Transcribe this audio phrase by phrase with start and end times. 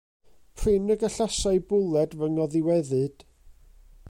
[0.59, 3.27] Prin y gallasai bwled fy ngoddiweddyd.